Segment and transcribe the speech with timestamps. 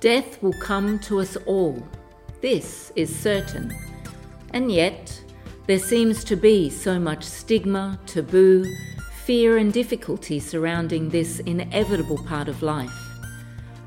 [0.00, 1.82] Death will come to us all.
[2.40, 3.74] This is certain.
[4.52, 5.20] And yet,
[5.66, 8.64] there seems to be so much stigma, taboo,
[9.24, 12.96] fear, and difficulty surrounding this inevitable part of life.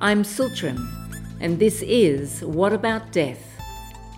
[0.02, 0.86] I'm Tsultrim,
[1.40, 3.42] and this is What About Death?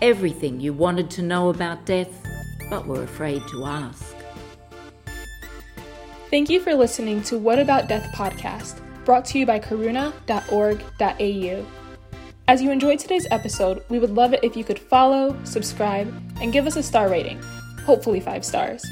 [0.02, 2.10] Everything you wanted to know about death,
[2.70, 4.16] but were afraid to ask.
[6.28, 10.24] Thank you for listening to What About Death podcast, brought to you by karuna.org.au.
[12.46, 16.12] As you enjoyed today's episode, we would love it if you could follow, subscribe,
[16.42, 17.40] and give us a star rating,
[17.86, 18.84] hopefully five stars.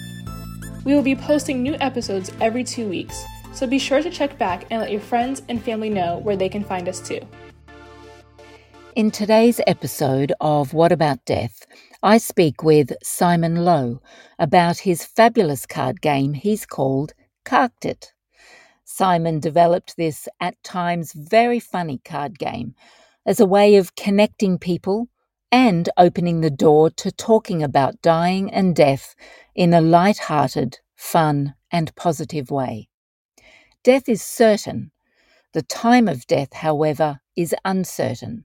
[0.87, 4.65] We will be posting new episodes every two weeks, so be sure to check back
[4.71, 7.21] and let your friends and family know where they can find us too.
[8.97, 11.67] In today's episode of What About Death,
[12.03, 14.01] I speak with Simon Lowe
[14.39, 17.13] about his fabulous card game he's called
[17.45, 18.15] Carked.
[18.87, 22.75] Simon developed this at times very funny card game
[23.25, 25.09] as a way of connecting people
[25.51, 29.15] and opening the door to talking about dying and death
[29.55, 32.89] in a light-hearted, fun, and positive way.
[33.85, 34.91] Death is certain.
[35.53, 38.45] The time of death, however, is uncertain.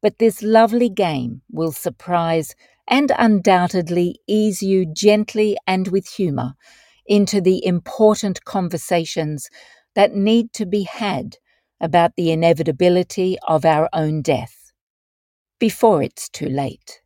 [0.00, 2.54] But this lovely game will surprise
[2.88, 6.54] and undoubtedly ease you gently and with humour
[7.06, 9.50] into the important conversations
[9.94, 11.36] that need to be had
[11.80, 14.72] about the inevitability of our own death
[15.58, 17.00] before it's too late.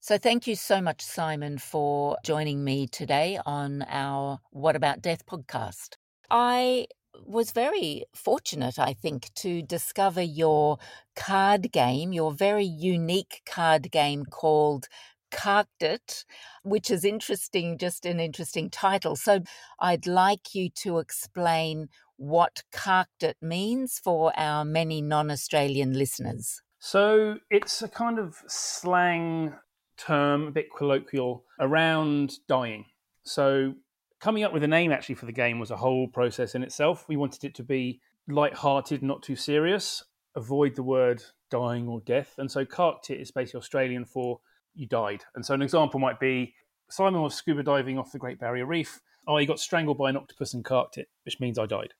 [0.00, 5.24] So, thank you so much, Simon, for joining me today on our What About Death
[5.24, 5.96] podcast.
[6.30, 6.88] I
[7.24, 10.78] was very fortunate, I think, to discover your
[11.16, 14.88] card game, your very unique card game called
[15.30, 16.24] Carked It,
[16.62, 19.16] which is interesting, just an interesting title.
[19.16, 19.40] So
[19.80, 26.62] I'd like you to explain what carked it means for our many non Australian listeners.
[26.78, 29.54] So it's a kind of slang
[29.96, 32.86] term, a bit colloquial, around dying.
[33.22, 33.74] So
[34.20, 37.06] coming up with a name actually for the game was a whole process in itself.
[37.08, 40.04] We wanted it to be light-hearted, not too serious,
[40.34, 42.34] avoid the word dying or death.
[42.38, 44.40] And so carked it is basically Australian for
[44.74, 45.24] you died.
[45.34, 46.54] And so an example might be
[46.90, 49.00] Simon was scuba diving off the Great Barrier Reef.
[49.26, 51.94] Oh, he got strangled by an octopus and carked it, which means I died.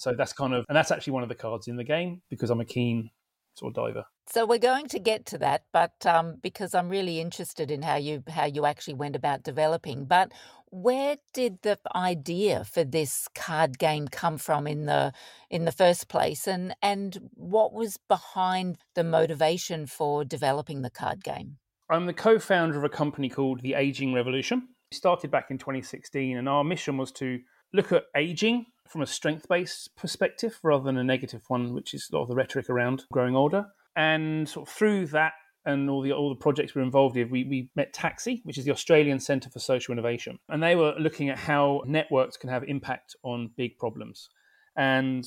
[0.00, 2.48] So that's kind of, and that's actually one of the cards in the game because
[2.48, 3.10] I'm a keen
[3.54, 4.04] sort of diver.
[4.26, 7.96] So we're going to get to that, but um, because I'm really interested in how
[7.96, 10.06] you how you actually went about developing.
[10.06, 10.32] But
[10.70, 15.12] where did the idea for this card game come from in the
[15.50, 21.22] in the first place, and and what was behind the motivation for developing the card
[21.22, 21.58] game?
[21.90, 24.68] I'm the co-founder of a company called the Aging Revolution.
[24.92, 27.40] We started back in 2016, and our mission was to
[27.72, 32.08] look at aging from a strength based perspective rather than a negative one, which is
[32.10, 33.66] a lot of the rhetoric around growing older.
[33.96, 35.32] And sort of through that
[35.64, 38.64] and all the all the projects we're involved in, we, we met TACSI, which is
[38.64, 40.38] the Australian Centre for Social Innovation.
[40.48, 44.28] And they were looking at how networks can have impact on big problems.
[44.76, 45.24] And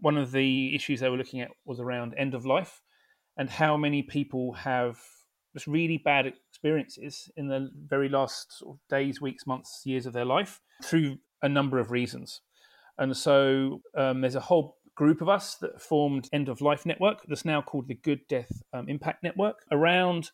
[0.00, 2.82] one of the issues they were looking at was around end of life
[3.36, 4.98] and how many people have
[5.54, 10.12] just really bad experiences in the very last sort of days, weeks, months, years of
[10.12, 12.40] their life through a number of reasons.
[12.98, 17.22] And so um, there's a whole group of us that formed End of Life Network
[17.26, 20.30] that's now called the Good Death um, Impact Network around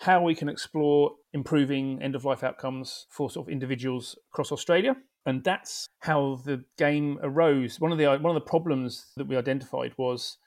[0.00, 4.96] how we can explore improving end of life outcomes for sort of individuals across Australia.
[5.24, 7.80] And that's how the game arose.
[7.80, 10.38] One of the one of the problems that we identified was,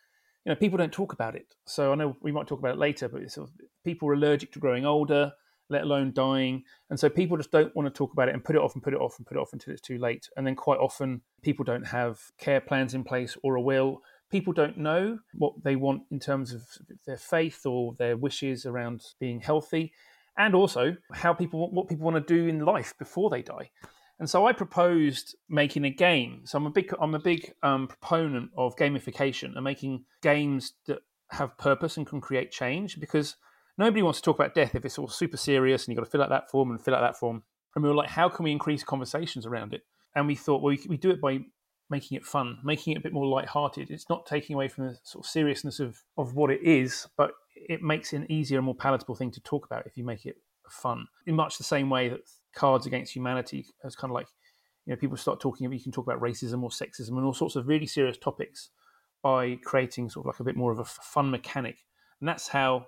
[0.45, 1.53] you know, people don't talk about it.
[1.65, 4.51] So I know we might talk about it later, but sort of, people are allergic
[4.53, 5.33] to growing older
[5.69, 6.63] let alone dying.
[6.89, 8.83] And so people just don't want to talk about it and put it off and
[8.83, 10.29] put it off and put it off until it's too late.
[10.35, 14.01] And then quite often people don't have care plans in place or a will.
[14.31, 16.63] People don't know what they want in terms of
[17.05, 19.91] their faith or their wishes around being healthy,
[20.37, 23.71] and also how people what people want to do in life before they die.
[24.19, 26.41] And so I proposed making a game.
[26.45, 30.99] So I'm a big I'm a big um, proponent of gamification and making games that
[31.31, 33.35] have purpose and can create change because
[33.79, 36.11] nobody wants to talk about death if it's all super serious and you've got to
[36.11, 37.43] fill out that form and fill out that form.
[37.75, 39.81] And we were like, how can we increase conversations around it?
[40.15, 41.39] And we thought, well, we, do it by
[41.89, 43.89] making it fun, making it a bit more light-hearted.
[43.89, 47.31] It's not taking away from the sort of seriousness of, of what it is, but
[47.55, 50.25] it makes it an easier and more palatable thing to talk about if you make
[50.25, 50.37] it
[50.69, 51.07] fun.
[51.25, 52.21] In much the same way that
[52.53, 54.27] Cards Against Humanity is kind of like,
[54.85, 57.55] you know, people start talking you can talk about racism or sexism and all sorts
[57.55, 58.69] of really serious topics
[59.21, 61.77] by creating sort of like a bit more of a fun mechanic.
[62.19, 62.87] And that's how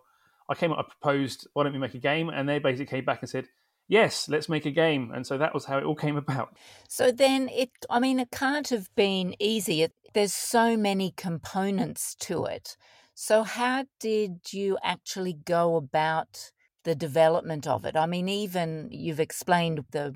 [0.51, 2.29] I came up, I proposed, why don't we make a game?
[2.29, 3.47] And they basically came back and said,
[3.87, 5.11] yes, let's make a game.
[5.13, 6.55] And so that was how it all came about.
[6.87, 9.87] So then it, I mean, it can't have been easy.
[10.13, 12.75] There's so many components to it.
[13.13, 16.51] So, how did you actually go about
[16.85, 17.95] the development of it?
[17.95, 20.15] I mean, even you've explained the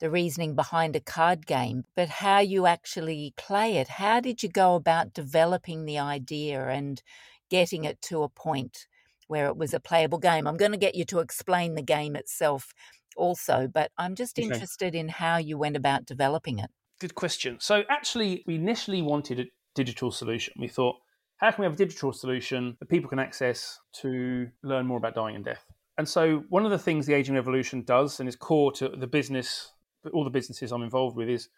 [0.00, 3.88] the reasoning behind a card game, but how you actually play it.
[3.88, 7.02] How did you go about developing the idea and
[7.48, 8.86] getting it to a point
[9.28, 10.46] where it was a playable game?
[10.46, 12.72] I'm going to get you to explain the game itself
[13.16, 14.46] also, but I'm just okay.
[14.46, 16.70] interested in how you went about developing it.
[17.00, 17.58] Good question.
[17.60, 19.44] So, actually, we initially wanted a
[19.74, 20.54] digital solution.
[20.58, 20.96] We thought,
[21.38, 25.14] how can we have a digital solution that people can access to learn more about
[25.14, 25.64] dying and death?
[25.98, 29.06] And so, one of the things the Aging Revolution does and is core to the
[29.06, 29.72] business
[30.12, 31.48] all the businesses I'm involved with is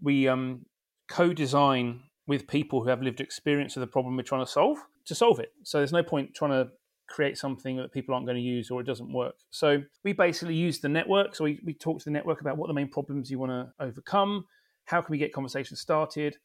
[0.00, 0.66] we um,
[1.08, 5.14] co-design with people who have lived experience of the problem we're trying to solve to
[5.14, 5.52] solve it.
[5.62, 6.70] So there's no point trying to
[7.08, 9.36] create something that people aren't going to use or it doesn't work.
[9.50, 11.34] So we basically use the network.
[11.34, 13.84] So we, we talk to the network about what the main problems you want to
[13.84, 14.44] overcome,
[14.84, 16.36] how can we get conversations started.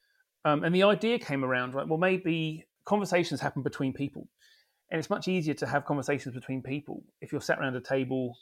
[0.45, 1.87] Um, and the idea came around, right?
[1.87, 4.27] Well, maybe conversations happen between people.
[4.89, 8.37] And it's much easier to have conversations between people if you're sat around a table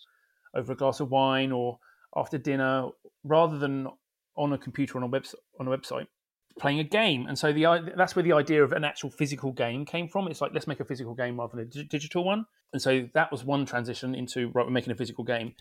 [0.55, 1.77] over a glass of wine or
[2.15, 2.87] after dinner
[3.23, 3.87] rather than
[4.35, 5.25] on a computer on a web
[5.59, 6.07] on a website
[6.59, 7.25] playing a game.
[7.27, 10.27] And so the that's where the idea of an actual physical game came from.
[10.27, 12.45] It's like let's make a physical game rather than a digital one.
[12.73, 15.53] And so that was one transition into right, we're making a physical game.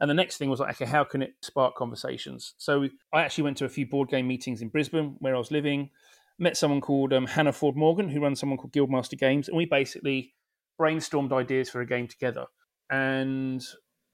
[0.00, 2.54] And the next thing was like, okay, how can it spark conversations?
[2.58, 5.50] So I actually went to a few board game meetings in Brisbane where I was
[5.50, 5.90] living.
[6.38, 9.64] Met someone called um, Hannah Ford Morgan, who runs someone called Guildmaster Games, and we
[9.64, 10.34] basically
[10.78, 12.44] brainstormed ideas for a game together.
[12.90, 13.64] And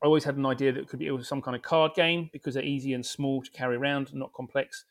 [0.03, 2.55] I always had an idea that it could be some kind of card game because
[2.55, 4.85] they're easy and small to carry around and not complex.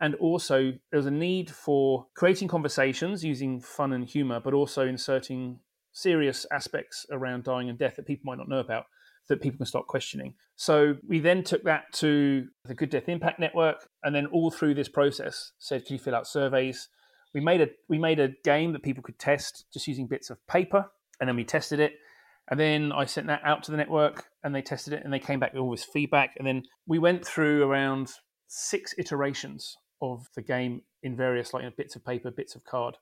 [0.00, 5.60] And also, there's a need for creating conversations using fun and humor, but also inserting
[5.92, 8.84] serious aspects around dying and death that people might not know about
[9.28, 10.34] that people can start questioning.
[10.56, 14.74] So we then took that to the Good Death Impact Network, and then all through
[14.74, 16.88] this process said, "Can you fill out surveys?"
[17.32, 20.44] We made a we made a game that people could test just using bits of
[20.46, 21.92] paper, and then we tested it.
[22.50, 25.20] And then I sent that out to the network and they tested it and they
[25.20, 26.34] came back with all this feedback.
[26.36, 28.10] And then we went through around
[28.48, 32.96] six iterations of the game in various like bits of paper, bits of card,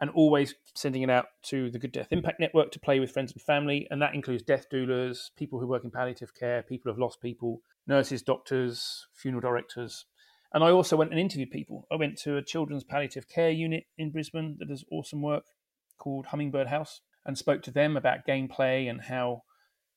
[0.00, 3.32] and always sending it out to the Good Death Impact Network to play with friends
[3.32, 3.86] and family.
[3.90, 7.20] And that includes death doulas, people who work in palliative care, people who have lost
[7.20, 10.06] people, nurses, doctors, funeral directors.
[10.52, 11.86] And I also went and interviewed people.
[11.90, 15.44] I went to a children's palliative care unit in Brisbane that does awesome work
[15.98, 19.42] called Hummingbird House and spoke to them about gameplay and how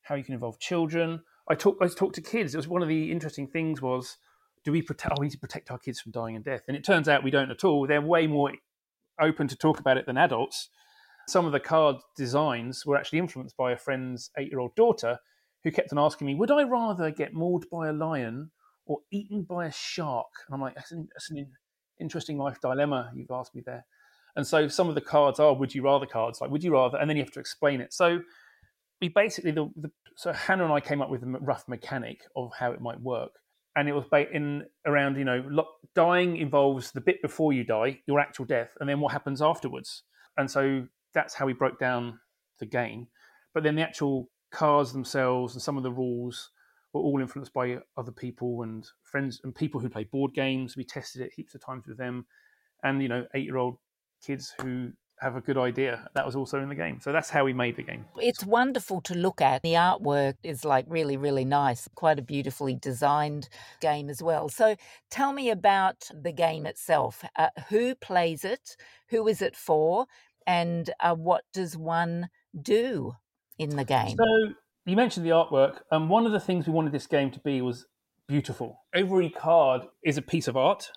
[0.02, 1.20] how you can involve children.
[1.48, 2.54] I talked I talked to kids.
[2.54, 4.16] It was one of the interesting things was
[4.64, 5.12] do we protect?
[5.12, 7.24] Oh, we need to protect our kids from dying and death, and it turns out
[7.24, 7.86] we don't at all.
[7.86, 8.52] They're way more
[9.20, 10.68] open to talk about it than adults.
[11.26, 15.18] Some of the card designs were actually influenced by a friend's eight-year-old daughter,
[15.64, 18.50] who kept on asking me, "Would I rather get mauled by a lion
[18.86, 21.52] or eaten by a shark?" And I'm like, "That's an, that's an
[22.00, 23.84] interesting life dilemma you've asked me there."
[24.36, 26.96] And so some of the cards are would you rather cards, like would you rather,
[26.96, 27.92] and then you have to explain it.
[27.92, 28.20] So
[29.00, 32.52] we basically the, the so Hannah and I came up with a rough mechanic of
[32.56, 33.32] how it might work,
[33.78, 35.64] and it was in around you know
[35.94, 40.02] dying involves the bit before you die, your actual death, and then what happens afterwards.
[40.36, 42.18] And so that's how we broke down
[42.58, 43.06] the game.
[43.54, 46.50] But then the actual cars themselves and some of the rules
[46.92, 50.76] were all influenced by other people and friends and people who play board games.
[50.76, 52.26] We tested it heaps of times with them,
[52.82, 53.76] and you know, eight year old
[54.26, 54.90] kids who
[55.20, 56.08] have a good idea.
[56.14, 57.00] That was also in the game.
[57.00, 58.04] So that's how we made the game.
[58.16, 59.62] It's wonderful to look at.
[59.62, 61.88] The artwork is like really, really nice.
[61.94, 63.48] Quite a beautifully designed
[63.80, 64.48] game as well.
[64.48, 64.76] So
[65.10, 67.24] tell me about the game itself.
[67.36, 68.76] Uh, who plays it?
[69.08, 70.06] Who is it for?
[70.46, 72.28] And uh, what does one
[72.60, 73.14] do
[73.58, 74.16] in the game?
[74.16, 74.54] So
[74.86, 75.80] you mentioned the artwork.
[75.90, 77.86] And um, one of the things we wanted this game to be was
[78.26, 78.80] beautiful.
[78.94, 80.90] Every card is a piece of art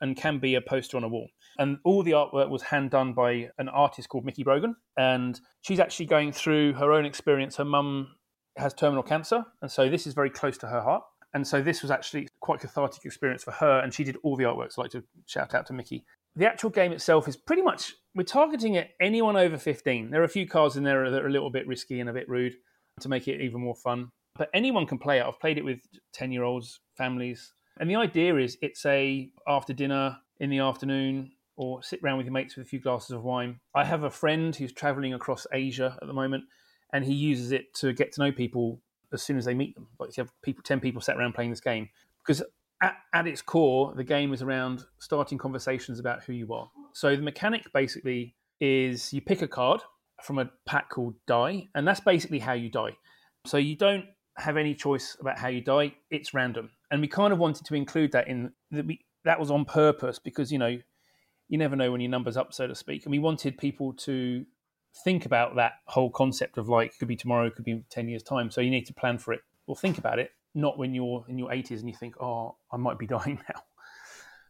[0.00, 1.28] and can be a poster on a wall.
[1.58, 4.76] And all the artwork was hand done by an artist called Mickey Brogan.
[4.96, 7.56] And she's actually going through her own experience.
[7.56, 8.14] Her mum
[8.56, 9.44] has terminal cancer.
[9.60, 11.02] And so this is very close to her heart.
[11.34, 13.80] And so this was actually quite cathartic experience for her.
[13.80, 14.72] And she did all the artwork.
[14.72, 16.04] So I'd like to shout out to Mickey.
[16.36, 20.10] The actual game itself is pretty much, we're targeting at anyone over 15.
[20.10, 22.12] There are a few cards in there that are a little bit risky and a
[22.12, 22.54] bit rude
[23.00, 24.10] to make it even more fun.
[24.36, 25.26] But anyone can play it.
[25.26, 25.80] I've played it with
[26.12, 27.52] 10 year olds, families.
[27.80, 32.26] And the idea is it's a after dinner in the afternoon or sit around with
[32.26, 33.58] your mates with a few glasses of wine.
[33.74, 36.44] I have a friend who's traveling across Asia at the moment,
[36.92, 38.80] and he uses it to get to know people
[39.12, 39.88] as soon as they meet them.
[39.98, 41.88] Like you have people, ten people sat around playing this game
[42.24, 42.42] because
[42.80, 46.70] at, at its core, the game is around starting conversations about who you are.
[46.92, 49.80] So the mechanic basically is you pick a card
[50.22, 52.96] from a pack called Die, and that's basically how you die.
[53.46, 54.04] So you don't
[54.36, 55.94] have any choice about how you die.
[56.10, 58.86] It's random, and we kind of wanted to include that in that.
[58.86, 60.78] We that was on purpose because you know
[61.48, 64.44] you never know when your number's up, so to speak, and we wanted people to
[65.04, 68.50] think about that whole concept of like could be tomorrow, could be ten years time.
[68.50, 71.38] So you need to plan for it or think about it, not when you're in
[71.38, 73.62] your 80s and you think, oh, I might be dying now.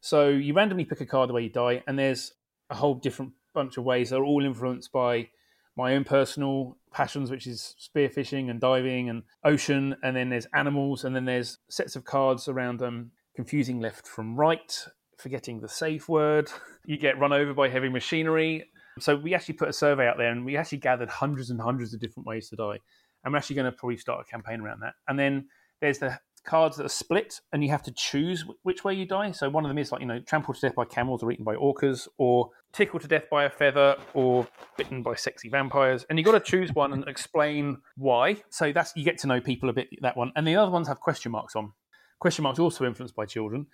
[0.01, 2.33] So you randomly pick a card the way you die, and there's
[2.71, 4.11] a whole different bunch of ways.
[4.11, 5.29] They're all influenced by
[5.77, 11.05] my own personal passions, which is spearfishing and diving and ocean, and then there's animals,
[11.05, 14.87] and then there's sets of cards around them um, confusing left from right,
[15.19, 16.51] forgetting the safe word.
[16.87, 18.65] You get run over by heavy machinery.
[18.99, 21.93] So we actually put a survey out there, and we actually gathered hundreds and hundreds
[21.93, 22.79] of different ways to die.
[23.23, 24.95] And we're actually going to probably start a campaign around that.
[25.07, 25.49] And then
[25.83, 29.33] there's the cards that are split, and you have to choose which way you die.
[29.33, 31.45] So one of them is like you know trampled to death by camels or eaten
[31.45, 34.49] by orcas, or tickled to death by a feather, or
[34.79, 36.07] bitten by sexy vampires.
[36.09, 38.39] And you got to choose one and explain why.
[38.49, 40.33] So that's you get to know people a bit that one.
[40.37, 41.73] And the other ones have question marks on.
[42.19, 43.67] Question marks also influenced by children.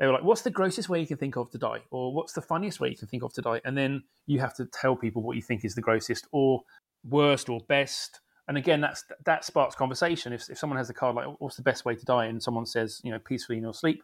[0.00, 2.32] They were like, "What's the grossest way you can think of to die?" or "What's
[2.32, 4.96] the funniest way you can think of to die?" And then you have to tell
[4.96, 6.62] people what you think is the grossest or
[7.04, 10.32] worst or best and again, that's that sparks conversation.
[10.32, 12.66] If, if someone has a card like, "What's the best way to die?" and someone
[12.66, 14.02] says, you know, peacefully in your sleep,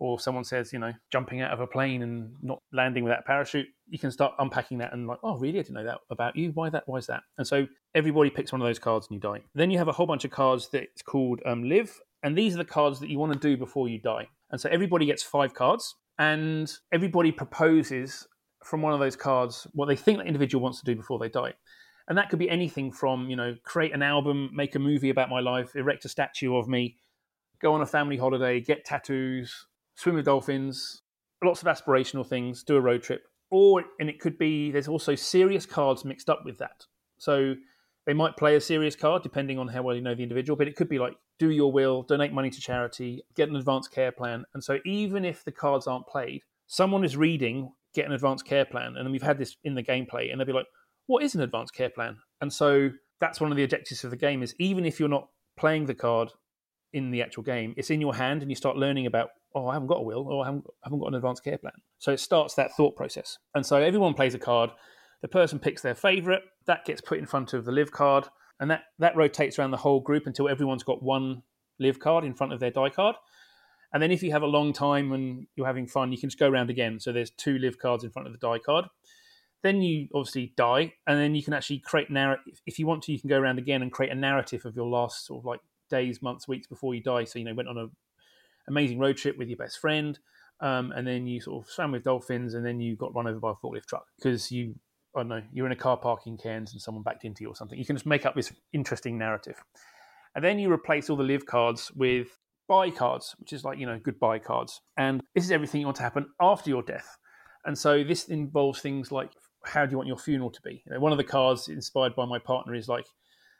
[0.00, 3.66] or someone says, you know, jumping out of a plane and not landing without parachute,
[3.88, 5.58] you can start unpacking that and like, oh, really?
[5.58, 6.52] I didn't know that about you.
[6.52, 6.84] Why that?
[6.86, 7.22] Why is that?
[7.36, 9.42] And so everybody picks one of those cards and you die.
[9.54, 12.58] Then you have a whole bunch of cards that's called um, live, and these are
[12.58, 14.28] the cards that you want to do before you die.
[14.50, 18.26] And so everybody gets five cards, and everybody proposes
[18.64, 21.28] from one of those cards what they think the individual wants to do before they
[21.28, 21.54] die.
[22.08, 25.30] And that could be anything from you know create an album make a movie about
[25.30, 26.96] my life erect a statue of me
[27.62, 31.02] go on a family holiday get tattoos swim with dolphins
[31.44, 33.24] lots of aspirational things do a road trip.
[33.50, 36.86] Or and it could be there's also serious cards mixed up with that.
[37.18, 37.54] So
[38.06, 40.68] they might play a serious card depending on how well you know the individual but
[40.68, 44.12] it could be like do your will donate money to charity get an advanced care
[44.12, 48.44] plan and so even if the cards aren't played someone is reading get an advanced
[48.44, 50.66] care plan and we've had this in the gameplay and they'll be like
[51.10, 52.18] what is an advanced care plan?
[52.40, 55.28] And so that's one of the objectives of the game is even if you're not
[55.58, 56.30] playing the card
[56.92, 59.74] in the actual game, it's in your hand and you start learning about, oh, I
[59.74, 61.72] haven't got a will or I haven't, I haven't got an advanced care plan.
[61.98, 63.38] So it starts that thought process.
[63.56, 64.70] And so everyone plays a card.
[65.20, 66.42] The person picks their favorite.
[66.66, 68.28] That gets put in front of the live card.
[68.60, 71.42] And that, that rotates around the whole group until everyone's got one
[71.78, 73.16] live card in front of their die card.
[73.92, 76.38] And then if you have a long time and you're having fun, you can just
[76.38, 77.00] go around again.
[77.00, 78.84] So there's two live cards in front of the die card.
[79.62, 82.62] Then you obviously die, and then you can actually create narrative.
[82.66, 84.86] If you want to, you can go around again and create a narrative of your
[84.86, 87.24] last sort of like days, months, weeks before you die.
[87.24, 87.86] So you know, went on a
[88.68, 90.18] amazing road trip with your best friend,
[90.60, 93.38] um, and then you sort of swam with dolphins, and then you got run over
[93.38, 94.76] by a forklift truck because you,
[95.14, 97.48] I don't know, you're in a car park in Cairns and someone backed into you
[97.48, 97.78] or something.
[97.78, 99.62] You can just make up this interesting narrative,
[100.34, 102.28] and then you replace all the live cards with
[102.68, 105.96] bye cards, which is like you know goodbye cards, and this is everything you want
[105.96, 107.16] to happen after your death.
[107.66, 109.30] And so this involves things like
[109.64, 110.82] how do you want your funeral to be?
[110.86, 113.06] You know, one of the cards inspired by my partner is like,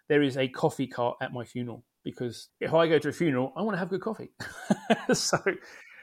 [0.09, 3.53] there is a coffee cart at my funeral because if I go to a funeral,
[3.57, 4.31] I want to have good coffee.
[5.13, 5.39] so,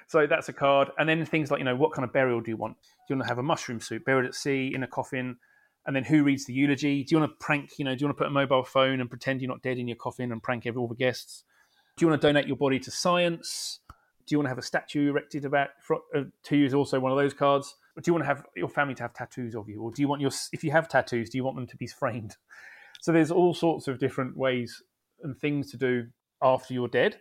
[0.08, 0.90] so that's a card.
[0.98, 2.78] And then things like, you know, what kind of burial do you want?
[2.82, 5.38] Do you want to have a mushroom soup buried at sea in a coffin?
[5.86, 7.04] And then who reads the eulogy?
[7.04, 9.00] Do you want to prank, you know, do you want to put a mobile phone
[9.00, 11.44] and pretend you're not dead in your coffin and prank every, all the guests?
[11.96, 13.80] Do you want to donate your body to science?
[14.26, 15.70] Do you want to have a statue erected about
[16.16, 17.76] uh, to use also one of those cards?
[18.02, 20.08] do you want to have your family to have tattoos of you, or do you
[20.08, 22.36] want your if you have tattoos, do you want them to be framed?
[23.00, 24.82] So there's all sorts of different ways
[25.22, 26.08] and things to do
[26.42, 27.18] after you're dead,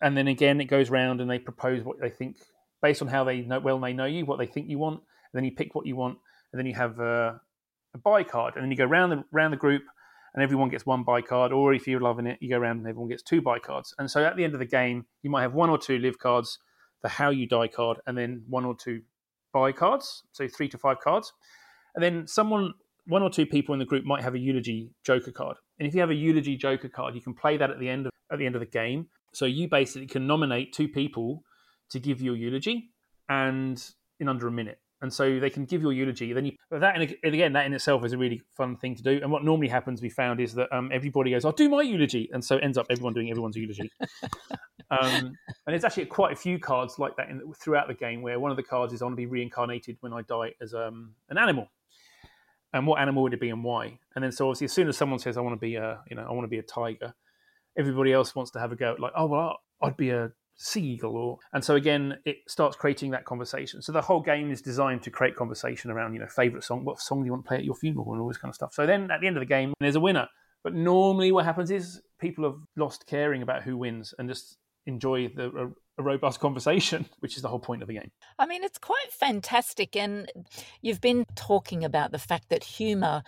[0.00, 2.36] and then again it goes round and they propose what they think
[2.82, 5.38] based on how they know well they know you, what they think you want, and
[5.38, 6.18] then you pick what you want,
[6.52, 7.40] and then you have a,
[7.94, 9.82] a bye card, and then you go round the round the group,
[10.34, 12.86] and everyone gets one bye card, or if you're loving it, you go around and
[12.86, 15.42] everyone gets two bye cards, and so at the end of the game you might
[15.42, 16.58] have one or two live cards,
[17.02, 19.02] the how you die card, and then one or two
[19.52, 21.32] bye cards, so three to five cards,
[21.94, 22.72] and then someone,
[23.06, 25.56] one or two people in the group might have a eulogy joker card.
[25.78, 28.06] And if you have a eulogy joker card, you can play that at the end
[28.06, 29.06] of at the end of the game.
[29.32, 31.44] So you basically can nominate two people
[31.90, 32.90] to give your eulogy,
[33.28, 33.82] and
[34.20, 34.80] in under a minute.
[35.00, 36.32] And so they can give your eulogy.
[36.32, 39.20] Then you that and again that in itself is a really fun thing to do.
[39.22, 42.28] And what normally happens, we found, is that um, everybody goes, "I'll do my eulogy,"
[42.32, 43.90] and so ends up everyone doing everyone's eulogy.
[44.90, 48.40] Um, and there's actually quite a few cards like that in, throughout the game where
[48.40, 51.14] one of the cards is I want to be reincarnated when I die as um,
[51.28, 51.68] an animal.
[52.72, 53.98] And what animal would it be and why?
[54.14, 56.16] And then so obviously as soon as someone says I want to be a you
[56.16, 57.14] know I want to be a tiger,
[57.78, 60.82] everybody else wants to have a go at like oh well I'd be a sea
[60.82, 63.80] eagle or and so again it starts creating that conversation.
[63.80, 67.00] So the whole game is designed to create conversation around you know favorite song, what
[67.00, 68.74] song do you want to play at your funeral and all this kind of stuff.
[68.74, 70.28] So then at the end of the game there's a winner
[70.64, 74.56] But normally, what happens is people have lost caring about who wins and just
[74.86, 78.10] enjoy the a, a, robust conversation, which is the whole point of the game.
[78.38, 80.30] I mean, it's quite fantastic, and
[80.82, 83.22] you've been talking about the fact that humour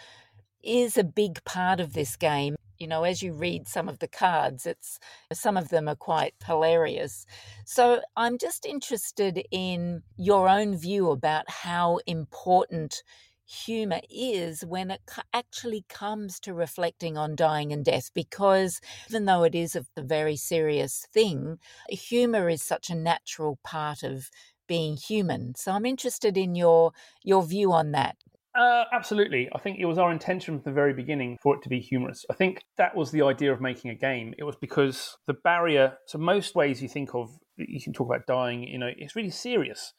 [0.62, 2.56] is a big part of this game.
[2.80, 4.98] You know, as you read some of the cards, it's
[5.34, 7.26] some of them are quite hilarious.
[7.66, 13.02] So I'm just interested in your own view about how important
[13.46, 15.02] humor is when it
[15.34, 20.36] actually comes to reflecting on dying and death because even though it is a very
[20.36, 21.58] serious thing
[21.88, 24.30] humor is such a natural part of
[24.68, 26.92] being human so i'm interested in your
[27.24, 28.16] your view on that
[28.60, 29.48] uh, absolutely.
[29.54, 32.26] I think it was our intention from the very beginning for it to be humorous.
[32.30, 34.34] I think that was the idea of making a game.
[34.36, 38.26] It was because the barrier, so most ways you think of, you can talk about
[38.26, 39.94] dying, you know, it's really serious.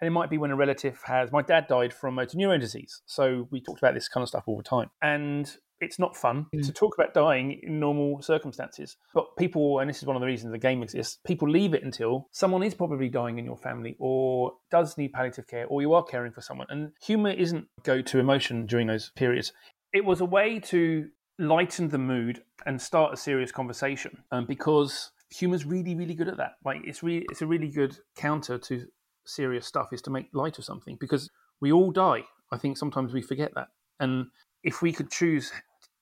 [0.00, 3.02] And it might be when a relative has, my dad died from motor neurone disease.
[3.06, 4.88] So we talked about this kind of stuff all the time.
[5.02, 6.64] And it's not fun mm.
[6.64, 8.96] to talk about dying in normal circumstances.
[9.14, 11.82] But people, and this is one of the reasons the game exists, people leave it
[11.82, 15.92] until someone is probably dying in your family or does need palliative care or you
[15.94, 16.66] are caring for someone.
[16.70, 19.52] And humor isn't go to emotion during those periods.
[19.92, 25.12] It was a way to lighten the mood and start a serious conversation um, because
[25.30, 26.52] humor's really, really good at that.
[26.64, 28.86] Like it's really, it's a really good counter to
[29.24, 31.30] serious stuff is to make light of something because
[31.60, 32.24] we all die.
[32.52, 33.68] I think sometimes we forget that.
[33.98, 34.26] And
[34.62, 35.52] if we could choose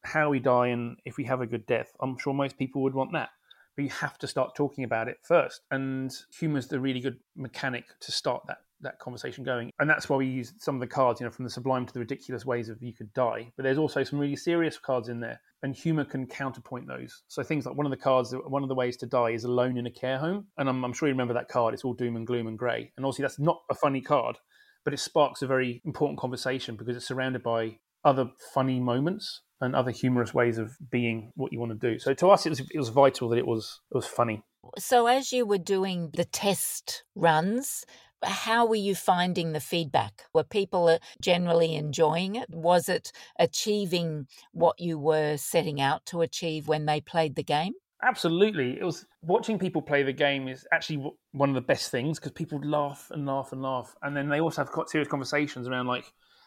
[0.04, 2.94] how we die and if we have a good death, I'm sure most people would
[2.94, 3.30] want that.
[3.76, 5.62] But you have to start talking about it first.
[5.70, 9.70] And humor's the really good mechanic to start that that conversation going.
[9.80, 11.92] And that's why we use some of the cards, you know, from the sublime to
[11.92, 13.50] the ridiculous ways of you could die.
[13.56, 17.22] But there's also some really serious cards in there, and humor can counterpoint those.
[17.28, 19.76] So things like one of the cards, one of the ways to die is alone
[19.76, 20.46] in a care home.
[20.58, 21.74] And I'm, I'm sure you remember that card.
[21.74, 22.92] It's all doom and gloom and grey.
[22.96, 24.38] And obviously, that's not a funny card,
[24.84, 29.74] but it sparks a very important conversation because it's surrounded by other funny moments and
[29.74, 31.98] other humorous ways of being what you want to do.
[31.98, 34.42] So to us, it was it was vital that it was it was funny.
[34.78, 37.84] So as you were doing the test runs,
[38.22, 40.24] how were you finding the feedback?
[40.32, 42.48] Were people uh, generally enjoying it?
[42.50, 47.74] Was it achieving what you were setting out to achieve when they played the game?
[48.02, 48.78] Absolutely.
[48.78, 52.32] It was watching people play the game is actually one of the best things because
[52.32, 53.94] people laugh and laugh and laugh.
[54.02, 56.04] And then they also have quite serious conversations around, like,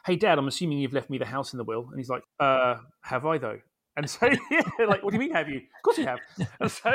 [0.08, 1.88] hey, dad, I'm assuming you've left me the house in the will.
[1.90, 3.60] And he's like, uh, have I though?
[3.98, 5.58] And so, yeah, like, what do you mean, have you?
[5.58, 6.20] Of course you have.
[6.62, 6.94] And so,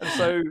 [0.00, 0.42] and so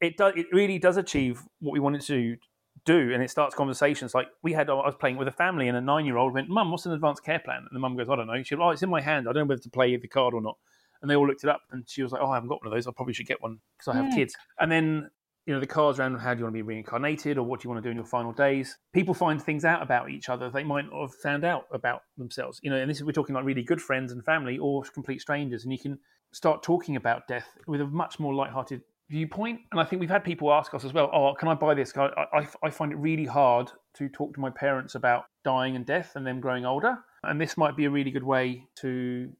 [0.00, 2.36] it does, it really does achieve what we wanted to
[2.84, 4.68] do, and it starts conversations like we had.
[4.68, 7.38] I was playing with a family, and a nine-year-old went, "Mum, what's an advanced care
[7.38, 9.26] plan?" And the mum goes, "I don't know." She, "Oh, it's in my hand.
[9.28, 10.58] I don't know whether to play the card or not."
[11.00, 12.66] And they all looked it up, and she was like, "Oh, I haven't got one
[12.66, 12.86] of those.
[12.86, 14.16] I probably should get one because I have yeah.
[14.16, 15.10] kids." And then
[15.46, 17.66] you know the cards around how do you want to be reincarnated or what do
[17.66, 20.50] you want to do in your final days people find things out about each other
[20.50, 23.34] they might not have found out about themselves you know and this is we're talking
[23.34, 25.98] like really good friends and family or complete strangers and you can
[26.32, 29.60] start talking about death with a much more light-hearted viewpoint.
[29.70, 31.96] And I think we've had people ask us as well, oh, can I buy this?
[31.96, 35.86] I, I, I find it really hard to talk to my parents about dying and
[35.86, 36.98] death and them growing older.
[37.22, 39.30] And this might be a really good way to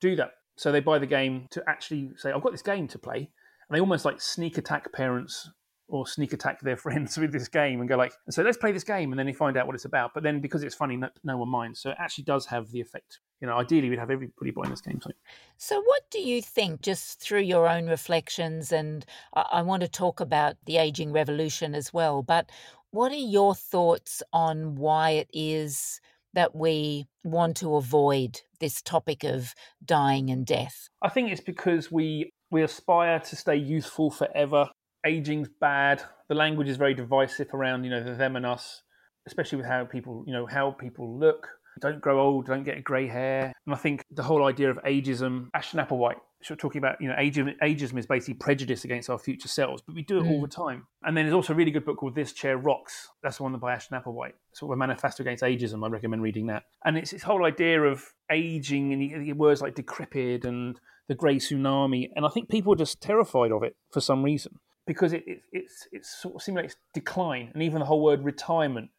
[0.00, 0.32] do that.
[0.56, 3.30] So they buy the game to actually say, I've got this game to play.
[3.72, 5.50] They almost like sneak attack parents
[5.88, 8.84] or sneak attack their friends with this game and go like, so let's play this
[8.84, 10.12] game, and then they find out what it's about.
[10.14, 11.80] But then because it's funny, no, no one minds.
[11.80, 13.20] So it actually does have the effect.
[13.40, 15.00] You know, ideally we'd have everybody buying this game.
[15.02, 15.10] So.
[15.58, 19.04] so what do you think, just through your own reflections, and
[19.34, 22.50] I, I want to talk about the aging revolution as well, but
[22.90, 26.00] what are your thoughts on why it is
[26.34, 29.54] that we want to avoid this topic of
[29.84, 30.88] dying and death?
[31.02, 34.68] I think it's because we we aspire to stay youthful forever
[35.04, 36.02] aging's bad.
[36.28, 38.82] The language is very divisive around you know the them and us,
[39.26, 41.48] especially with how people you know how people look.
[41.80, 43.50] Don't grow old, don't get grey hair.
[43.66, 46.18] And I think the whole idea of ageism, Ashton Applewhite,
[46.58, 50.02] talking about, you know, ageism, ageism is basically prejudice against our future selves, but we
[50.02, 50.30] do it mm.
[50.32, 50.86] all the time.
[51.02, 53.08] And then there's also a really good book called This Chair Rocks.
[53.22, 54.34] That's the one by Ashton Applewhite.
[54.52, 55.82] Sort of a manifesto against ageism.
[55.82, 56.64] I recommend reading that.
[56.84, 62.08] And it's this whole idea of aging and words like decrepit and the grey tsunami.
[62.14, 65.40] And I think people are just terrified of it for some reason because it, it,
[65.52, 67.50] it's, it sort of simulates decline.
[67.54, 68.90] And even the whole word retirement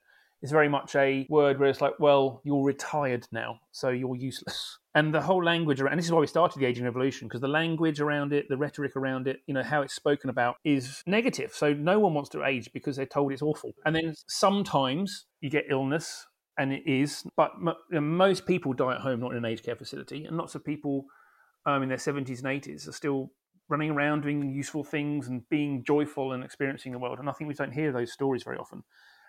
[0.44, 4.78] is very much a word where it's like, well, you're retired now, so you're useless.
[4.96, 7.42] And the whole language around, and this is why we started the aging revolution, because
[7.42, 11.02] the language around it, the rhetoric around it, you know, how it's spoken about is
[11.08, 11.52] negative.
[11.52, 13.74] So no one wants to age because they're told it's awful.
[13.88, 16.28] And then sometimes you get illness,
[16.60, 17.54] and it is, but
[17.90, 21.06] most people die at home, not in an aged care facility, and lots of people
[21.66, 23.32] um, in their 70s and 80s are still
[23.70, 27.20] running around doing useful things and being joyful and experiencing the world.
[27.20, 28.84] And I think we don't hear those stories very often.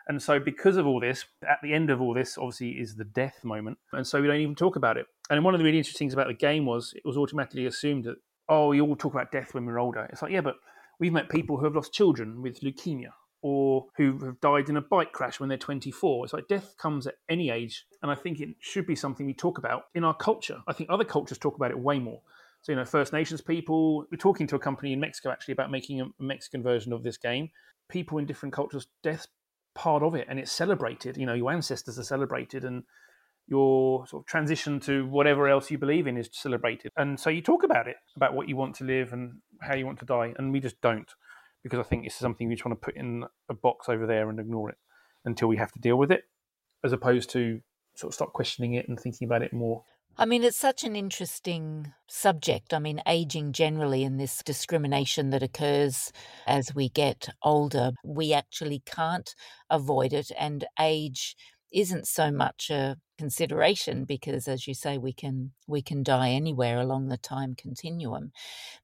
[0.06, 3.04] And so, because of all this, at the end of all this, obviously, is the
[3.04, 3.78] death moment.
[3.92, 5.06] And so, we don't even talk about it.
[5.30, 8.04] And one of the really interesting things about the game was it was automatically assumed
[8.04, 8.16] that,
[8.48, 10.06] oh, we all talk about death when we're older.
[10.12, 10.56] It's like, yeah, but
[11.00, 13.12] we've met people who have lost children with leukemia
[13.44, 16.24] or who have died in a bike crash when they're 24.
[16.24, 17.84] It's like death comes at any age.
[18.02, 20.62] And I think it should be something we talk about in our culture.
[20.66, 22.22] I think other cultures talk about it way more.
[22.62, 25.70] So, you know, First Nations people, we're talking to a company in Mexico actually about
[25.70, 27.50] making a Mexican version of this game.
[27.90, 29.28] People in different cultures, death's
[29.74, 31.18] part of it and it's celebrated.
[31.18, 32.84] You know, your ancestors are celebrated and
[33.46, 36.92] your sort of transition to whatever else you believe in is celebrated.
[36.96, 39.84] And so you talk about it, about what you want to live and how you
[39.84, 40.32] want to die.
[40.38, 41.12] And we just don't
[41.64, 44.30] because I think it's something we just want to put in a box over there
[44.30, 44.76] and ignore it
[45.24, 46.24] until we have to deal with it,
[46.84, 47.60] as opposed to
[47.96, 49.84] sort of stop questioning it and thinking about it more.
[50.16, 52.72] I mean, it's such an interesting subject.
[52.72, 56.12] I mean, aging generally and this discrimination that occurs
[56.46, 59.34] as we get older, we actually can't
[59.70, 60.30] avoid it.
[60.38, 61.34] And age
[61.74, 66.80] isn't so much a consideration because as you say we can we can die anywhere
[66.80, 68.32] along the time continuum.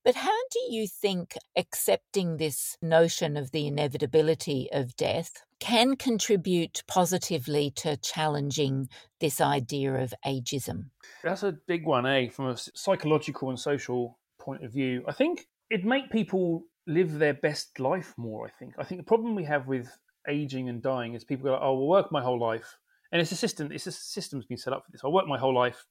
[0.05, 6.83] But how do you think accepting this notion of the inevitability of death can contribute
[6.87, 8.89] positively to challenging
[9.21, 10.87] this idea of ageism?
[11.23, 15.05] That's a big one eh from a psychological and social point of view.
[15.07, 18.75] I think it make people live their best life more i think.
[18.79, 19.89] I think the problem we have with
[20.29, 22.77] aging and dying is people go oh i'll work my whole life
[23.13, 23.73] and it's a system.
[23.73, 25.01] It's a system's been set up for this.
[25.05, 25.85] I'll work my whole life.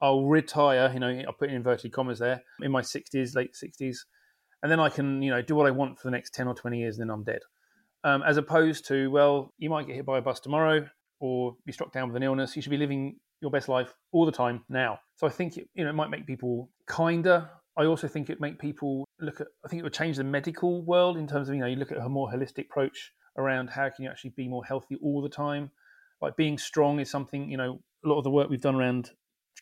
[0.00, 0.90] I'll retire.
[0.92, 4.06] You know, I'll put in inverted commas there in my sixties, late sixties,
[4.62, 6.54] and then I can you know do what I want for the next ten or
[6.54, 7.40] twenty years, and then I'm dead.
[8.02, 10.86] Um, as opposed to well, you might get hit by a bus tomorrow,
[11.20, 12.56] or be struck down with an illness.
[12.56, 14.98] You should be living your best life all the time now.
[15.16, 17.48] So I think it, you know it might make people kinder.
[17.76, 19.48] I also think it make people look at.
[19.64, 21.92] I think it would change the medical world in terms of you know you look
[21.92, 25.28] at a more holistic approach around how can you actually be more healthy all the
[25.28, 25.70] time.
[26.20, 29.10] Like being strong is something you know a lot of the work we've done around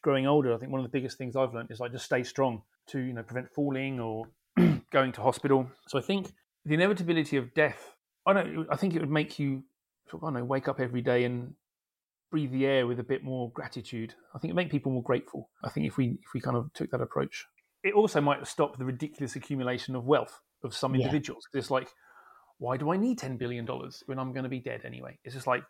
[0.03, 2.23] growing older i think one of the biggest things i've learned is like just stay
[2.23, 4.27] strong to you know prevent falling or
[4.91, 5.71] going to hospital.
[5.87, 6.33] So i think
[6.65, 7.95] the inevitability of death
[8.27, 9.63] i don't i think it would make you
[10.11, 11.55] sort of, i don't know wake up every day and
[12.31, 14.15] breathe the air with a bit more gratitude.
[14.35, 16.73] I think it make people more grateful i think if we if we kind of
[16.75, 17.47] took that approach.
[17.85, 21.49] It also might stop the ridiculous accumulation of wealth of some individuals.
[21.53, 21.59] Yeah.
[21.59, 21.89] it's like
[22.63, 25.35] why do i need 10 billion dollars when i'm going to be dead anyway it's
[25.35, 25.65] just like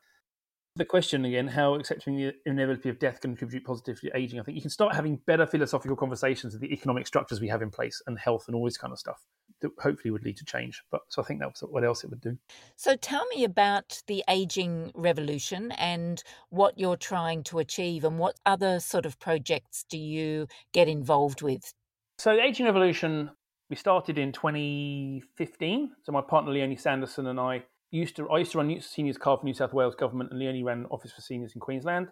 [0.77, 4.41] the question again how accepting the inevitability of death can contribute positively to aging.
[4.41, 7.61] I think you can start having better philosophical conversations of the economic structures we have
[7.61, 9.23] in place and health and all this kind of stuff
[9.61, 10.83] that hopefully would lead to change.
[10.91, 12.39] But so I think that's what else it would do.
[12.77, 18.37] So tell me about the aging revolution and what you're trying to achieve and what
[18.47, 21.75] other sort of projects do you get involved with?
[22.19, 23.31] So the aging revolution
[23.73, 25.93] we started in 2015.
[26.03, 29.39] So my partner Leonie Sanderson and I used to I used to run seniors car
[29.39, 32.09] for New South Wales government, and Leonie ran office for seniors in Queensland.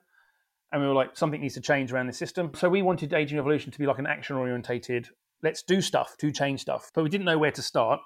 [0.72, 2.52] And we were like, something needs to change around the system.
[2.54, 5.10] So we wanted Aging Revolution to be like an action orientated,
[5.42, 6.90] let's do stuff to change stuff.
[6.94, 8.00] But we didn't know where to start.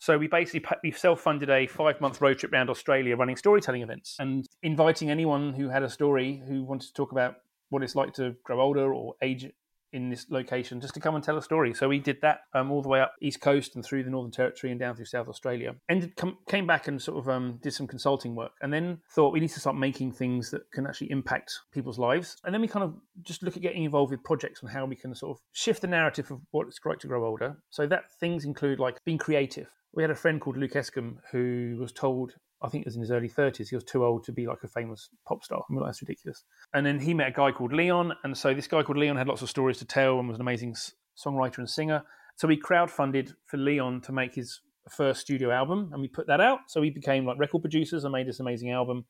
[0.00, 4.44] So we basically we self-funded a five-month road trip around Australia, running storytelling events and
[4.64, 7.36] inviting anyone who had a story who wanted to talk about
[7.68, 9.48] what it's like to grow older or age
[9.92, 11.74] in this location just to come and tell a story.
[11.74, 14.30] So we did that um, all the way up East Coast and through the Northern
[14.30, 15.74] Territory and down through South Australia.
[15.88, 19.32] And com- came back and sort of um, did some consulting work, and then thought
[19.32, 22.36] we need to start making things that can actually impact people's lives.
[22.44, 24.96] And then we kind of just look at getting involved with projects and how we
[24.96, 27.56] can sort of shift the narrative of what it's like to grow older.
[27.70, 29.68] So that things include like being creative.
[29.94, 33.00] We had a friend called Luke Escombe who was told I think he was in
[33.00, 33.68] his early 30s.
[33.68, 35.58] He was too old to be like a famous pop star.
[35.68, 36.44] I mean, that's ridiculous.
[36.72, 38.12] And then he met a guy called Leon.
[38.24, 40.42] And so this guy called Leon had lots of stories to tell and was an
[40.42, 40.76] amazing
[41.16, 42.02] songwriter and singer.
[42.36, 46.40] So we crowdfunded for Leon to make his first studio album and we put that
[46.40, 46.60] out.
[46.68, 49.06] So we became like record producers and made this amazing album.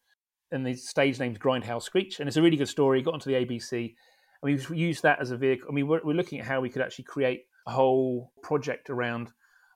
[0.50, 2.20] And the stage name's Grindhouse Screech.
[2.20, 3.02] And it's a really good story.
[3.02, 3.94] Got onto the ABC.
[4.42, 5.68] And we used that as a vehicle.
[5.70, 9.30] I mean, we're, we're looking at how we could actually create a whole project around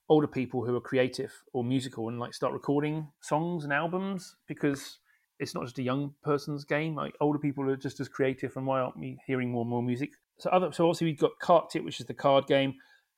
[0.08, 4.98] older people who are creative or musical and like start recording songs and albums because
[5.38, 6.94] it's not just a young person's game.
[6.94, 9.82] Like older people are just as creative, and why aren't we hearing more and more
[9.82, 10.10] music?
[10.38, 12.74] So other, so obviously we've got Carked It, which is the card game.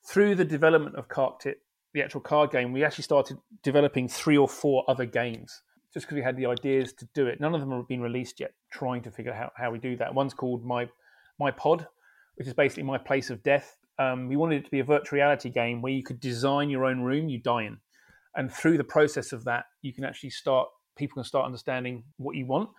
[0.06, 1.58] Through the development of Carked It,
[1.92, 6.16] the actual card game, we actually started developing three or four other games just because
[6.16, 7.40] we had the ideas to do it.
[7.40, 8.52] None of them have been released yet.
[8.70, 10.14] Trying to figure out how, how we do that.
[10.14, 10.88] One's called My
[11.38, 11.86] My Pod,
[12.36, 15.16] which is basically my place of death um, we wanted it to be a virtual
[15.16, 17.78] reality game where you could design your own room you die in.
[18.36, 22.36] And through the process of that, you can actually start, people can start understanding what
[22.36, 22.70] you want.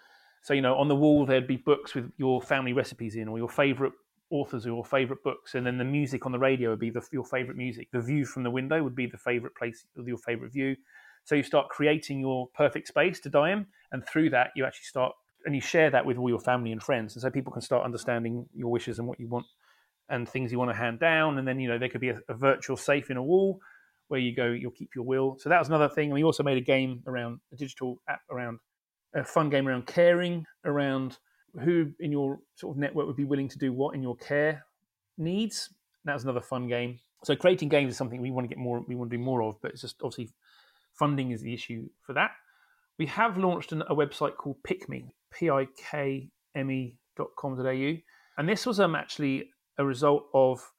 [0.44, 3.38] So, you know, on the wall, there'd be books with your family recipes in or
[3.38, 3.92] your favorite
[4.30, 5.56] authors or your favorite books.
[5.56, 7.90] And then the music on the radio would be the, your favorite music.
[7.92, 10.78] The view from the window would be the favorite place, your favorite view.
[11.26, 14.86] So you start creating your perfect space to die in, and through that, you actually
[14.86, 15.14] start
[15.46, 17.86] and you share that with all your family and friends, and so people can start
[17.86, 19.46] understanding your wishes and what you want
[20.10, 21.38] and things you want to hand down.
[21.38, 23.60] And then you know there could be a, a virtual safe in a wall
[24.08, 25.38] where you go, you'll keep your will.
[25.40, 26.06] So that was another thing.
[26.06, 28.60] And we also made a game around a digital app around
[29.14, 31.18] a fun game around caring, around
[31.64, 34.66] who in your sort of network would be willing to do what in your care
[35.18, 35.70] needs.
[36.06, 37.00] That was another fun game.
[37.24, 39.44] So creating games is something we want to get more, we want to do more
[39.44, 40.32] of, but it's just obviously
[40.94, 42.32] funding is the issue for that.
[42.98, 47.94] We have launched an, a website called PikMe, P-I-K-M-E dot com.au.
[48.38, 50.72] And this was um, actually a result of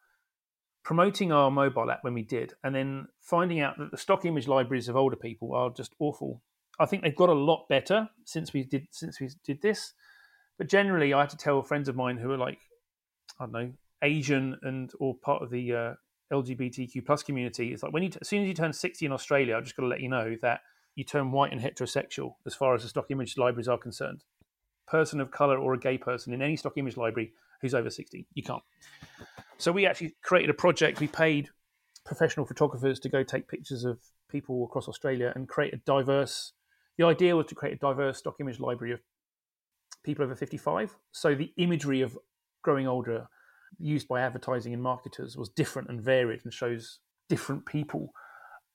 [0.84, 4.46] promoting our mobile app when we did, and then finding out that the stock image
[4.46, 6.42] libraries of older people are just awful.
[6.78, 9.94] I think they've got a lot better since we did since we did this,
[10.58, 12.58] but generally, I had to tell friends of mine who are like,
[13.40, 15.94] I don't know, Asian and or part of the uh,
[16.32, 17.72] LGBTQ plus community.
[17.72, 19.82] It's like when you as soon as you turn sixty in Australia, I've just got
[19.82, 20.60] to let you know that
[20.94, 24.24] you turn white and heterosexual as far as the stock image libraries are concerned.
[24.86, 28.26] Person of color or a gay person in any stock image library who's over 60.
[28.34, 28.62] You can't.
[29.58, 31.00] So we actually created a project.
[31.00, 31.50] We paid
[32.04, 33.98] professional photographers to go take pictures of
[34.30, 36.52] people across Australia and create a diverse.
[36.96, 39.00] The idea was to create a diverse stock image library of
[40.02, 40.96] people over 55.
[41.12, 42.18] So the imagery of
[42.62, 43.28] growing older
[43.78, 48.12] used by advertising and marketers was different and varied and shows different people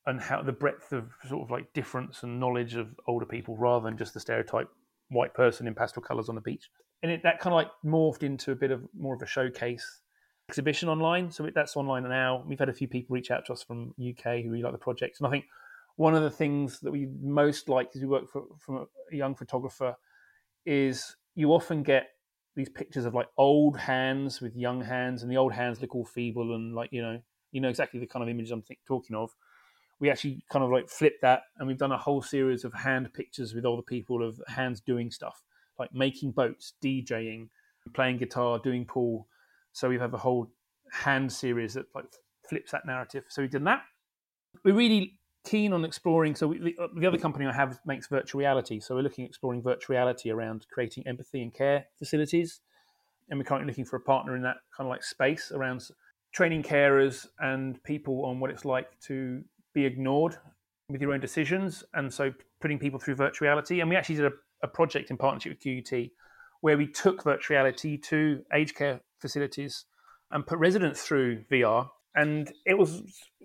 [0.06, 3.84] and how the breadth of sort of like difference and knowledge of older people rather
[3.86, 4.70] than just the stereotype
[5.10, 6.70] white person in pastel colors on the beach
[7.04, 10.02] and it, that kind of like morphed into a bit of more of a showcase
[10.50, 11.32] exhibition online.
[11.32, 12.44] So that's online now.
[12.48, 14.78] We've had a few people reach out to us from UK who really like the
[14.78, 15.46] project, and I think
[15.98, 19.34] one of the things that we most like is we work for, from a young
[19.34, 19.96] photographer
[20.66, 22.10] is you often get
[22.56, 26.06] these pictures of like old hands with young hands, and the old hands look all
[26.06, 27.20] feeble and like you know
[27.52, 29.32] you know exactly the kind of images I'm talking of.
[30.00, 33.14] We actually kind of like flipped that, and we've done a whole series of hand
[33.14, 35.42] pictures with all the people of hands doing stuff
[35.80, 37.50] like making boats, DJing,
[37.94, 39.28] playing guitar, doing pool.
[39.74, 40.52] So we have a whole
[40.92, 42.06] hand series that like
[42.48, 43.26] flips that narrative.
[43.30, 43.84] So we've done that.
[44.64, 46.36] We're really keen on exploring.
[46.36, 48.80] So we, the, uh, the, other company I have makes virtual reality.
[48.80, 52.62] So we're looking at exploring virtual reality around creating empathy and care facilities.
[53.30, 55.88] And we're currently looking for a partner in that kind of like space around
[56.34, 60.38] training carers and people on what it's like to be ignored
[60.90, 61.84] with your own decisions.
[61.94, 63.82] And so putting people through virtual reality.
[63.82, 66.10] And we actually did a a project in partnership with QUT
[66.62, 69.86] where we took virtual reality to aged care facilities
[70.32, 71.90] and put residents through VR.
[72.16, 73.04] And it was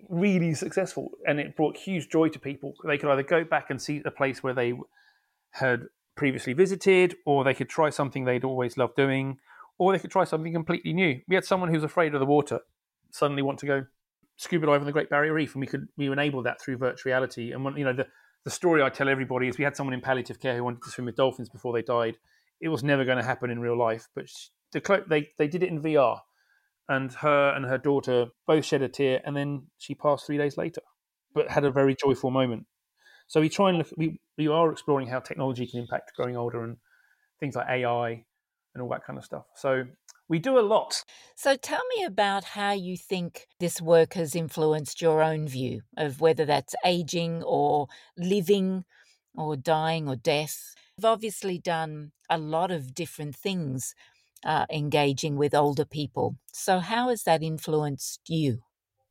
[0.09, 2.73] really successful and it brought huge joy to people.
[2.85, 4.73] They could either go back and see a place where they
[5.51, 5.83] had
[6.15, 9.37] previously visited, or they could try something they'd always loved doing,
[9.77, 11.19] or they could try something completely new.
[11.27, 12.59] We had someone who's afraid of the water
[13.11, 13.85] suddenly want to go
[14.37, 17.11] scuba dive on the Great Barrier Reef, and we could we enabled that through virtual
[17.11, 17.51] reality.
[17.51, 18.07] And when, you know the
[18.43, 20.89] the story I tell everybody is we had someone in palliative care who wanted to
[20.89, 22.17] swim with dolphins before they died.
[22.59, 24.25] It was never going to happen in real life, but
[24.71, 26.19] the, they they did it in VR,
[26.89, 30.57] and her and her daughter both shed a tear, and then she passed three days
[30.57, 30.81] later,
[31.33, 32.65] but had a very joyful moment.
[33.27, 33.87] So we try and look.
[33.97, 36.77] We we are exploring how technology can impact growing older and
[37.39, 38.25] things like AI
[38.73, 39.45] and all that kind of stuff.
[39.55, 39.85] So
[40.31, 41.03] we do a lot.
[41.35, 46.21] So tell me about how you think this work has influenced your own view of
[46.21, 48.85] whether that's aging or living
[49.35, 50.73] or dying or death.
[50.95, 53.93] You've obviously done a lot of different things
[54.45, 56.37] uh, engaging with older people.
[56.53, 58.59] So, how has that influenced you?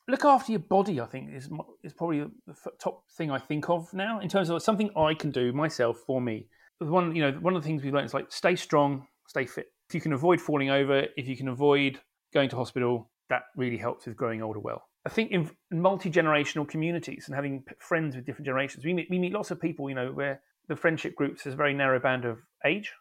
[0.09, 1.51] Look after your body, I think, is,
[1.85, 5.31] is probably the top thing I think of now in terms of something I can
[5.31, 6.47] do myself for me.
[6.79, 9.67] One, you know, one of the things we've learned is like stay strong, stay fit
[9.91, 11.99] if you can avoid falling over, if you can avoid
[12.33, 14.85] going to hospital, that really helps with growing older well.
[15.05, 19.19] I think in multi generational communities and having friends with different generations, we meet, we
[19.19, 22.25] meet lots of people, you know, where the friendship groups is a very narrow band
[22.25, 22.93] of age.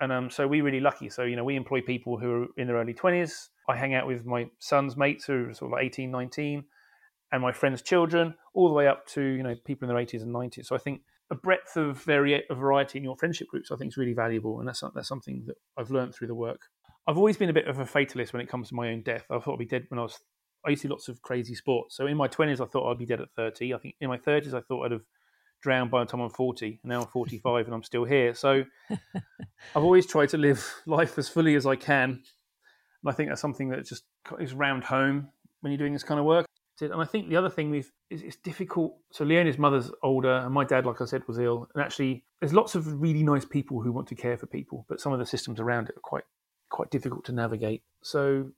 [0.00, 1.08] And um, so we're really lucky.
[1.08, 3.48] So, you know, we employ people who are in their early 20s.
[3.66, 6.64] I hang out with my son's mates who are sort of like 18, 19,
[7.32, 10.20] and my friends' children, all the way up to, you know, people in their 80s
[10.20, 10.66] and 90s.
[10.66, 13.92] So I think a breadth of vari- a variety in your friendship groups, I think,
[13.92, 16.62] is really valuable, and that's that's something that I've learned through the work.
[17.06, 19.24] I've always been a bit of a fatalist when it comes to my own death.
[19.30, 20.18] I thought I'd be dead when I was.
[20.64, 21.96] I used to do lots of crazy sports.
[21.96, 23.74] So in my twenties, I thought I'd be dead at thirty.
[23.74, 25.04] I think in my thirties, I thought I'd have
[25.62, 28.34] drowned by the time I'm forty, and now I'm forty-five, and I'm still here.
[28.34, 32.22] So I've always tried to live life as fully as I can, and
[33.08, 34.04] I think that's something that just
[34.40, 35.28] is round home
[35.60, 36.45] when you're doing this kind of work.
[36.80, 38.96] And I think the other thing we've is it's difficult.
[39.10, 41.68] So Leonie's mother's older, and my dad, like I said, was ill.
[41.74, 45.00] And actually, there's lots of really nice people who want to care for people, but
[45.00, 46.24] some of the systems around it are quite
[46.68, 47.82] quite difficult to navigate.
[48.02, 48.50] So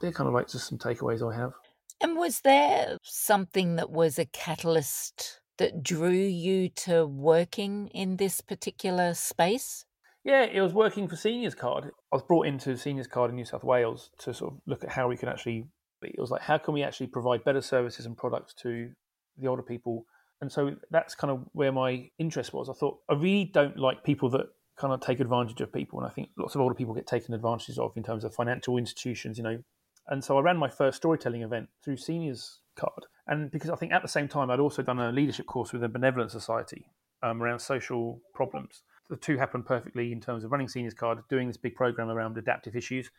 [0.00, 1.52] they're kind of like just some takeaways I have.
[2.00, 8.40] And was there something that was a catalyst that drew you to working in this
[8.40, 9.86] particular space?
[10.22, 11.84] Yeah, it was working for Seniors Card.
[11.84, 14.90] I was brought into Seniors Card in New South Wales to sort of look at
[14.90, 15.68] how we can actually.
[16.14, 18.90] It was like how can we actually provide better services and products to
[19.38, 20.06] the older people,
[20.40, 22.68] and so that's kind of where my interest was.
[22.68, 26.08] I thought I really don't like people that kind of take advantage of people, and
[26.08, 29.38] I think lots of older people get taken advantage of in terms of financial institutions,
[29.38, 29.62] you know.
[30.08, 33.92] And so I ran my first storytelling event through Seniors Card, and because I think
[33.92, 36.86] at the same time I'd also done a leadership course with the Benevolent Society
[37.22, 41.46] um, around social problems the two happened perfectly in terms of running seniors card, doing
[41.46, 43.10] this big program around adaptive issues.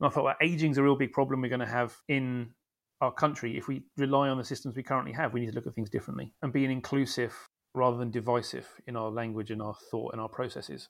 [0.00, 2.50] And I thought, well, aging's a real big problem we're going to have in
[3.00, 3.56] our country.
[3.56, 5.90] If we rely on the systems we currently have, we need to look at things
[5.90, 7.34] differently and being inclusive
[7.74, 10.88] rather than divisive in our language and our thought and our processes.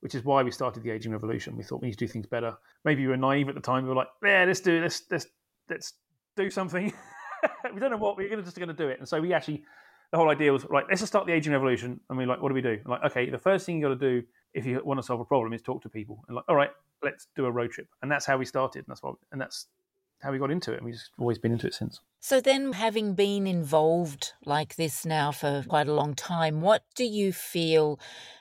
[0.00, 1.56] Which is why we started the aging revolution.
[1.56, 2.56] We thought we need to do things better.
[2.86, 3.82] Maybe we were naive at the time.
[3.82, 5.26] We were like, "Yeah, let's do let's let's
[5.68, 5.92] let's
[6.36, 6.90] do something."
[7.74, 8.98] we don't know what we're just going to do it.
[8.98, 9.62] And so we actually
[10.10, 10.84] the whole idea was right.
[10.88, 12.00] Let's just start the aging revolution.
[12.08, 12.78] And we're like, what do we do?
[12.86, 15.24] like, okay, the first thing you got to do if you want to solve a
[15.24, 16.24] problem is talk to people.
[16.28, 16.70] And like, all right,
[17.02, 17.88] let's do a road trip.
[18.02, 18.80] And that's how we started.
[18.80, 19.66] And that's what, and that's
[20.20, 20.78] how we got into it.
[20.78, 22.00] And we've just always been into it since.
[22.20, 27.04] So then, having been involved like this now for quite a long time, what do
[27.04, 27.98] you feel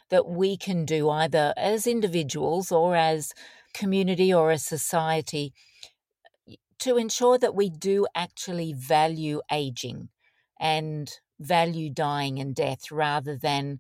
[0.10, 3.34] that we can do either as individuals or as
[3.74, 5.54] community or a society
[6.80, 10.10] to ensure that we do actually value aging
[10.60, 13.80] and value dying and death rather than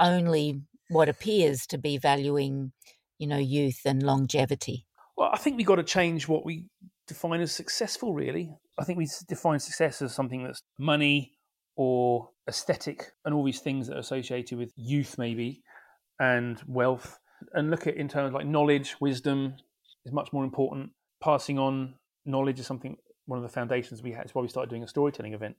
[0.00, 2.72] only what appears to be valuing,
[3.18, 4.86] you know, youth and longevity?
[5.16, 6.66] Well, I think we've got to change what we
[7.06, 8.54] define as successful, really.
[8.78, 11.32] I think we define success as something that's money
[11.76, 15.62] or aesthetic and all these things that are associated with youth, maybe,
[16.18, 17.18] and wealth.
[17.52, 19.54] And look at in terms like knowledge, wisdom
[20.04, 20.90] is much more important.
[21.22, 21.94] Passing on
[22.24, 22.96] knowledge is something,
[23.26, 24.24] one of the foundations we had.
[24.24, 25.56] It's why we started doing a storytelling event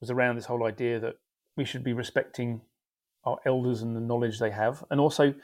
[0.00, 1.14] was around this whole idea that
[1.56, 2.60] we should be respecting
[3.24, 5.34] our elders and the knowledge they have, and also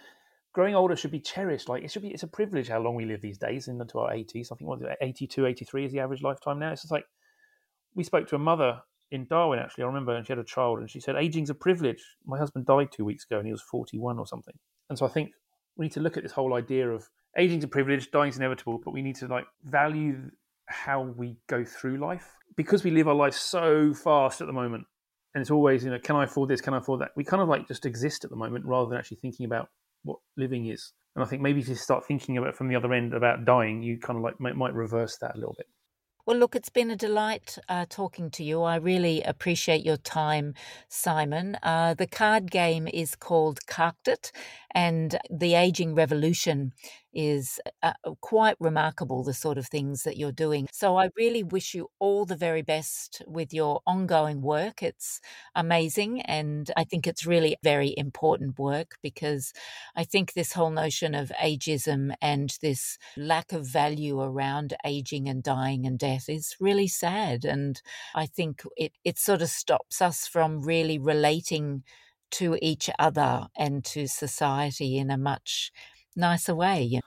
[0.52, 1.68] growing older should be cherished.
[1.68, 4.10] Like it should be, it's a privilege how long we live these days into our
[4.10, 4.52] 80s.
[4.52, 6.72] I think what 82, 83 is the average lifetime now.
[6.72, 7.04] It's just like
[7.94, 9.84] we spoke to a mother in Darwin actually.
[9.84, 12.66] I remember, and she had a child, and she said, "Aging's a privilege." My husband
[12.66, 14.54] died two weeks ago, and he was 41 or something.
[14.88, 15.30] And so I think
[15.76, 18.92] we need to look at this whole idea of aging's a privilege, dying's inevitable, but
[18.92, 20.30] we need to like value
[20.66, 24.86] how we go through life because we live our life so fast at the moment
[25.38, 27.40] and it's always you know can i afford this can i afford that we kind
[27.40, 29.68] of like just exist at the moment rather than actually thinking about
[30.02, 32.92] what living is and i think maybe if you start thinking about from the other
[32.92, 35.68] end about dying you kind of like might, might reverse that a little bit
[36.26, 38.60] well, look, it's been a delight uh, talking to you.
[38.60, 40.52] I really appreciate your time,
[40.86, 41.56] Simon.
[41.62, 44.30] Uh, the card game is called Carked It,
[44.72, 46.74] and the Aging Revolution
[47.18, 50.68] is uh, uh, quite remarkable, the sort of things that you're doing.
[50.70, 54.84] So I really wish you all the very best with your ongoing work.
[54.84, 55.20] It's
[55.52, 56.20] amazing.
[56.22, 59.52] And I think it's really very important work because
[59.96, 65.42] I think this whole notion of ageism and this lack of value around aging and
[65.42, 67.44] dying and death is really sad.
[67.44, 67.82] And
[68.14, 71.82] I think it, it sort of stops us from really relating
[72.30, 75.72] to each other and to society in a much
[76.16, 77.00] nicer way.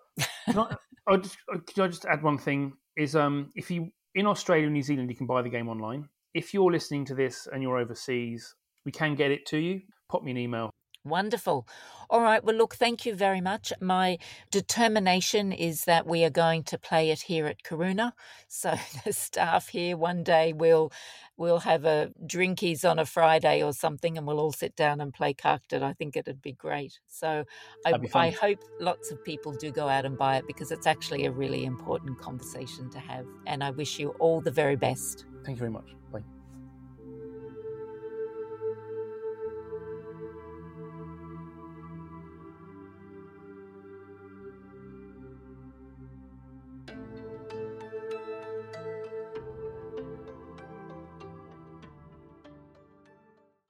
[0.46, 0.76] can, I,
[1.08, 2.74] i just, uh, can I just add one thing?
[2.98, 6.08] Is um, if you in Australia and New Zealand, you can buy the game online.
[6.34, 9.82] If you're listening to this and you're overseas, we can get it to you.
[10.10, 10.72] Pop me an email.
[11.04, 11.68] Wonderful.
[12.12, 12.44] All right.
[12.44, 13.74] Well, look, thank you very much.
[13.82, 14.20] My
[14.52, 18.12] determination is that we are going to play it here at Karuna.
[18.48, 20.92] So the staff here one day will
[21.38, 25.12] we'll have a drinkies on a Friday or something, and we'll all sit down and
[25.12, 25.82] play Carked It.
[25.82, 27.00] I think it'd be great.
[27.08, 27.46] So
[27.84, 31.26] I, I hope lots of people do go out and buy it because it's actually
[31.26, 33.26] a really important conversation to have.
[33.48, 35.26] And I wish you all the very best.
[35.44, 35.96] Thank you very much.
[36.12, 36.24] Bye.